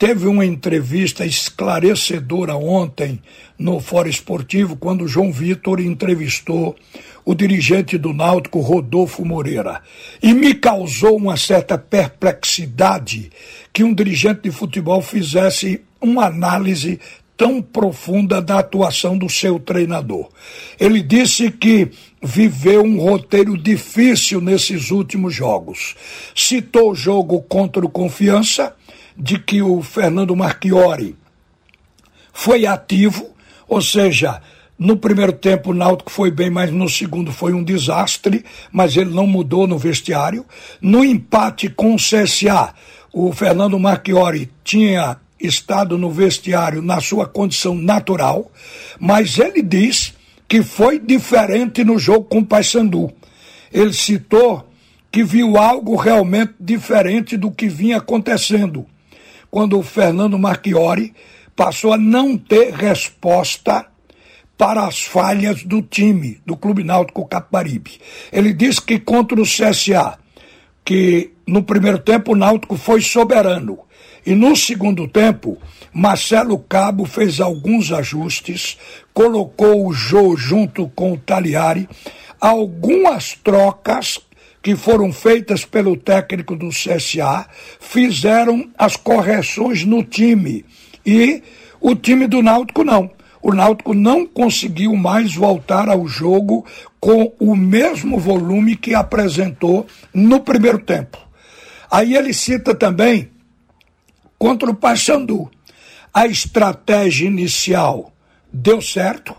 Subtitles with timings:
[0.00, 3.20] teve uma entrevista esclarecedora ontem
[3.58, 6.74] no Fórum Esportivo, quando João Vitor entrevistou
[7.22, 9.82] o dirigente do Náutico, Rodolfo Moreira.
[10.22, 13.30] E me causou uma certa perplexidade
[13.74, 16.98] que um dirigente de futebol fizesse uma análise
[17.36, 20.30] tão profunda da atuação do seu treinador.
[20.78, 21.90] Ele disse que
[22.22, 25.94] viveu um roteiro difícil nesses últimos jogos.
[26.34, 28.74] Citou o jogo contra o Confiança,
[29.20, 31.14] de que o Fernando Marchiori
[32.32, 33.28] foi ativo,
[33.68, 34.40] ou seja,
[34.78, 39.10] no primeiro tempo o Náutico foi bem, mas no segundo foi um desastre, mas ele
[39.10, 40.46] não mudou no vestiário.
[40.80, 42.72] No empate com o CSA,
[43.12, 48.50] o Fernando Marchiori tinha estado no vestiário na sua condição natural,
[48.98, 50.14] mas ele diz
[50.48, 53.12] que foi diferente no jogo com o Paysandu.
[53.70, 54.66] Ele citou
[55.12, 58.86] que viu algo realmente diferente do que vinha acontecendo,
[59.50, 61.14] quando o Fernando Marchiori
[61.56, 63.86] passou a não ter resposta
[64.56, 67.98] para as falhas do time, do Clube Náutico Caparibe.
[68.30, 70.18] Ele disse que contra o CSA,
[70.84, 73.78] que no primeiro tempo o Náutico foi soberano.
[74.24, 75.56] E no segundo tempo,
[75.92, 78.76] Marcelo Cabo fez alguns ajustes,
[79.14, 81.88] colocou o Jô junto com o Taliari,
[82.38, 84.20] algumas trocas
[84.62, 87.46] que foram feitas pelo técnico do CSA
[87.80, 90.64] fizeram as correções no time.
[91.04, 91.42] E
[91.80, 93.10] o time do Náutico não
[93.42, 96.66] o Náutico não conseguiu mais voltar ao jogo
[96.98, 101.18] com o mesmo volume que apresentou no primeiro tempo.
[101.90, 103.30] Aí ele cita também
[104.38, 105.50] contra o Paysandu.
[106.12, 108.12] A estratégia inicial
[108.52, 109.34] deu certo,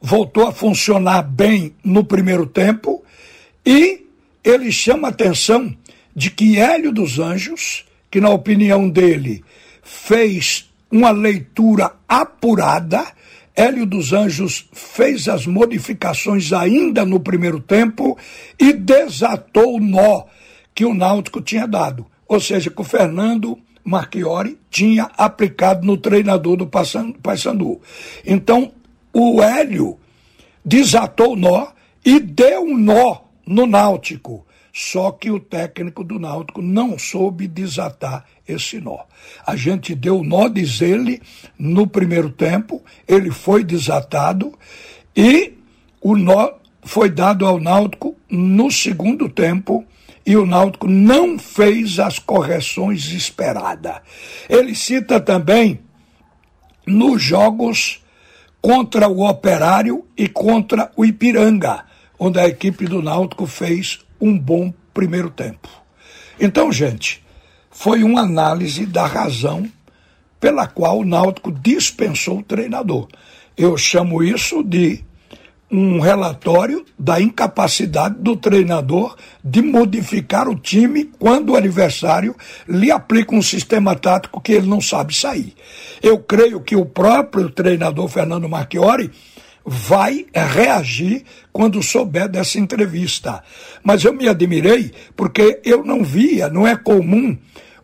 [0.00, 3.04] voltou a funcionar bem no primeiro tempo
[3.66, 4.06] e
[4.44, 5.74] ele chama a atenção
[6.14, 9.42] de que Hélio dos Anjos, que na opinião dele
[9.82, 13.04] fez uma leitura apurada
[13.54, 18.16] Hélio dos Anjos fez as modificações ainda no primeiro tempo
[18.58, 20.24] e desatou o nó
[20.74, 22.06] que o Náutico tinha dado.
[22.26, 27.80] Ou seja, que o Fernando Marchiori tinha aplicado no treinador do Paysandu.
[28.24, 28.72] Então,
[29.12, 29.98] o Hélio
[30.64, 31.68] desatou o nó
[32.02, 34.46] e deu um nó no Náutico.
[34.74, 39.00] Só que o técnico do Náutico não soube desatar esse nó.
[39.46, 41.20] A gente deu nó, diz ele,
[41.58, 44.58] no primeiro tempo, ele foi desatado
[45.14, 45.52] e
[46.00, 49.84] o nó foi dado ao Náutico no segundo tempo
[50.24, 54.00] e o Náutico não fez as correções esperadas.
[54.48, 55.80] Ele cita também
[56.86, 58.02] nos jogos
[58.60, 61.84] contra o Operário e contra o Ipiranga,
[62.18, 65.68] onde a equipe do Náutico fez um bom primeiro tempo.
[66.40, 67.22] Então, gente,
[67.70, 69.70] foi uma análise da razão
[70.38, 73.08] pela qual o Náutico dispensou o treinador.
[73.56, 75.04] Eu chamo isso de
[75.72, 82.36] um relatório da incapacidade do treinador de modificar o time quando o adversário
[82.68, 85.54] lhe aplica um sistema tático que ele não sabe sair.
[86.02, 89.10] Eu creio que o próprio treinador Fernando Marchiori
[89.64, 93.42] vai reagir quando souber dessa entrevista.
[93.82, 97.36] Mas eu me admirei porque eu não via, não é comum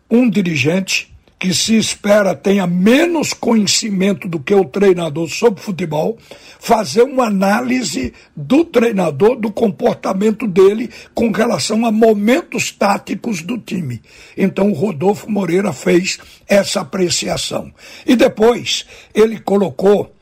[0.09, 6.17] um dirigente que se espera tenha menos conhecimento do que o treinador sobre futebol,
[6.59, 14.01] fazer uma análise do treinador, do comportamento dele com relação a momentos táticos do time.
[14.35, 17.73] Então o Rodolfo Moreira fez essa apreciação.
[18.05, 18.85] E depois
[19.15, 20.13] ele colocou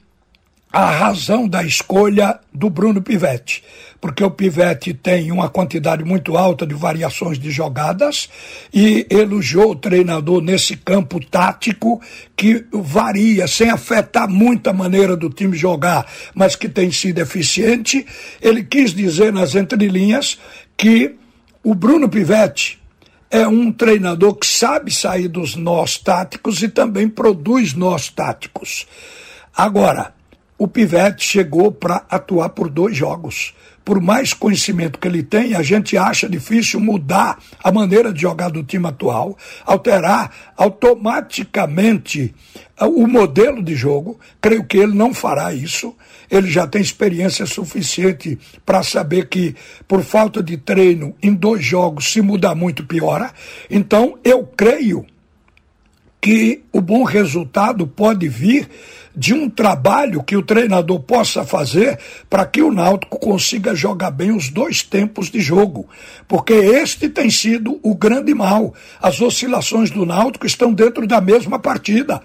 [0.77, 3.63] a razão da escolha do Bruno Pivetti,
[3.99, 8.29] porque o Pivetti tem uma quantidade muito alta de variações de jogadas
[8.71, 11.99] e elogiou o treinador nesse campo tático
[12.35, 16.05] que varia, sem afetar muito a maneira do time jogar,
[16.35, 18.05] mas que tem sido eficiente.
[18.39, 20.37] Ele quis dizer nas entrelinhas
[20.77, 21.15] que
[21.63, 22.79] o Bruno Pivetti
[23.31, 28.85] é um treinador que sabe sair dos nós táticos e também produz nós táticos.
[29.55, 30.15] Agora,
[30.57, 33.53] o Pivete chegou para atuar por dois jogos.
[33.85, 38.49] Por mais conhecimento que ele tem, a gente acha difícil mudar a maneira de jogar
[38.49, 42.35] do time atual, alterar automaticamente
[42.77, 44.19] ah, o modelo de jogo.
[44.41, 45.95] Creio que ele não fará isso.
[46.29, 49.55] Ele já tem experiência suficiente para saber que,
[49.87, 53.31] por falta de treino, em dois jogos, se mudar muito, piora.
[53.69, 55.05] Então, eu creio
[56.19, 58.67] que o bom resultado pode vir
[59.17, 61.97] de um trabalho que o treinador possa fazer
[62.29, 65.89] para que o Náutico consiga jogar bem os dois tempos de jogo.
[66.27, 68.75] Porque este tem sido o grande mal.
[69.01, 72.21] As oscilações do Náutico estão dentro da mesma partida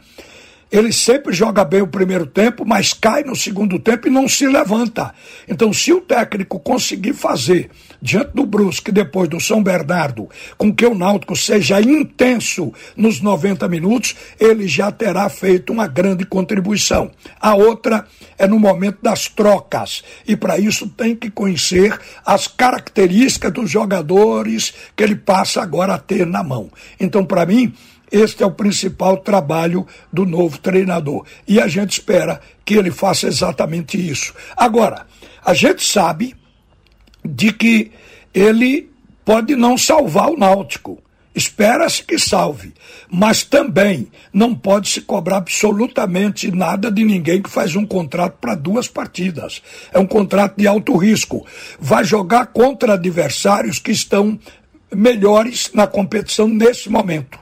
[0.73, 4.49] ele sempre joga bem o primeiro tempo, mas cai no segundo tempo e não se
[4.49, 5.15] levanta.
[5.47, 7.69] Então, se o técnico conseguir fazer
[8.03, 10.29] diante do Brusque, depois do São Bernardo,
[10.59, 16.27] com que o Náutico seja intenso nos 90 minutos, ele já terá feito uma grande
[16.27, 17.13] contribuição.
[17.41, 18.05] A outra
[18.37, 20.03] é no momento das trocas.
[20.27, 21.97] E para isso tem que conhecer
[22.27, 26.71] as características dos jogadores que ele passa agora a ter na mão.
[26.99, 27.73] Então, para mim,
[28.11, 31.25] este é o principal trabalho do novo treinador.
[31.47, 34.35] E a gente espera que ele faça exatamente isso.
[34.57, 35.07] Agora,
[35.45, 36.35] a gente sabe
[37.25, 37.91] de que
[38.35, 38.91] ele
[39.25, 41.03] pode não salvar o Náutico.
[41.35, 42.75] Espera-se que salve,
[43.11, 48.55] mas também não pode se cobrar absolutamente nada de ninguém que faz um contrato para
[48.55, 49.63] duas partidas.
[49.95, 51.47] É um contrato de alto risco.
[51.81, 54.39] Vai jogar contra adversários que estão
[54.95, 57.39] melhores na competição nesse momento.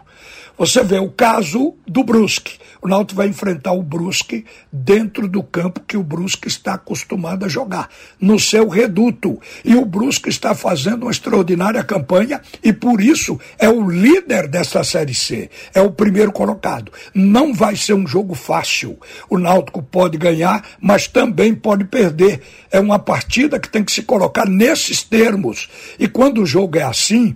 [0.61, 2.59] Você vê o caso do Brusque.
[2.83, 7.49] O Náutico vai enfrentar o Brusque dentro do campo que o Brusque está acostumado a
[7.49, 7.89] jogar,
[8.21, 9.41] no seu reduto.
[9.65, 14.85] E o Brusque está fazendo uma extraordinária campanha e por isso é o líder desta
[14.85, 16.93] Série C, é o primeiro colocado.
[17.15, 18.99] Não vai ser um jogo fácil.
[19.31, 22.43] O Náutico pode ganhar, mas também pode perder.
[22.71, 25.71] É uma partida que tem que se colocar nesses termos.
[25.99, 27.35] E quando o jogo é assim,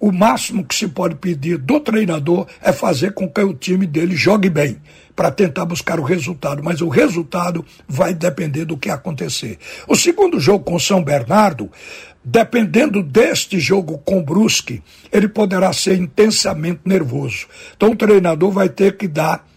[0.00, 4.14] o máximo que se pode pedir do treinador é fazer com que o time dele
[4.14, 4.76] jogue bem
[5.16, 9.58] para tentar buscar o resultado, mas o resultado vai depender do que acontecer.
[9.88, 11.68] O segundo jogo com São Bernardo,
[12.24, 17.48] dependendo deste jogo com Brusque, ele poderá ser intensamente nervoso.
[17.76, 19.47] Então o treinador vai ter que dar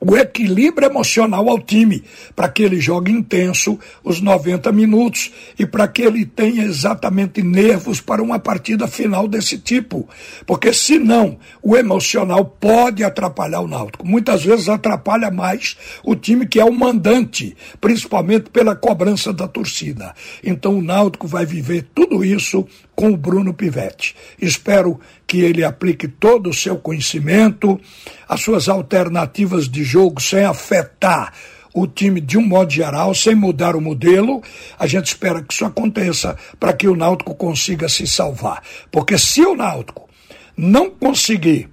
[0.00, 2.02] o equilíbrio emocional ao time,
[2.36, 8.00] para que ele jogue intenso os 90 minutos e para que ele tenha exatamente nervos
[8.00, 10.06] para uma partida final desse tipo.
[10.46, 14.06] Porque senão o emocional pode atrapalhar o Náutico.
[14.06, 20.14] Muitas vezes atrapalha mais o time que é o mandante, principalmente pela cobrança da torcida.
[20.42, 24.14] Então o Náutico vai viver tudo isso com o Bruno Pivetti.
[24.40, 25.00] Espero
[25.34, 27.80] que ele aplique todo o seu conhecimento,
[28.28, 31.32] as suas alternativas de jogo sem afetar
[31.74, 34.40] o time de um modo geral, sem mudar o modelo.
[34.78, 38.62] A gente espera que isso aconteça para que o Náutico consiga se salvar.
[38.92, 40.08] Porque se o Náutico
[40.56, 41.68] não conseguir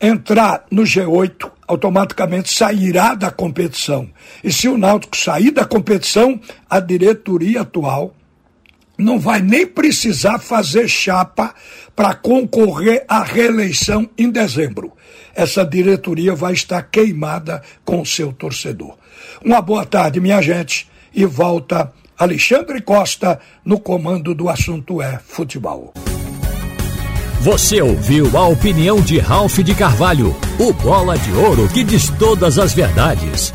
[0.00, 4.08] entrar no G8, automaticamente sairá da competição.
[4.44, 6.40] E se o Náutico sair da competição,
[6.70, 8.14] a diretoria atual
[8.98, 11.54] não vai nem precisar fazer chapa
[11.94, 14.92] para concorrer à reeleição em dezembro.
[15.34, 18.96] Essa diretoria vai estar queimada com seu torcedor.
[19.44, 25.94] Uma boa tarde, minha gente, e volta Alexandre Costa no comando do assunto é futebol.
[27.40, 32.58] Você ouviu a opinião de Ralph de Carvalho, o bola de ouro que diz todas
[32.58, 33.54] as verdades.